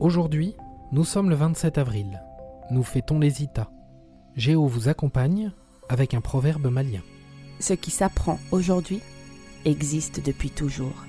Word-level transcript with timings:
Aujourd'hui, 0.00 0.56
nous 0.92 1.04
sommes 1.04 1.28
le 1.28 1.36
27 1.36 1.76
avril. 1.76 2.22
Nous 2.70 2.82
fêtons 2.82 3.18
les 3.18 3.42
Ita. 3.42 3.70
Géo 4.34 4.66
vous 4.66 4.88
accompagne 4.88 5.52
avec 5.90 6.14
un 6.14 6.22
proverbe 6.22 6.68
malien. 6.68 7.02
Ce 7.58 7.74
qui 7.74 7.90
s'apprend 7.90 8.38
aujourd'hui 8.50 9.02
existe 9.66 10.24
depuis 10.24 10.48
toujours. 10.48 11.04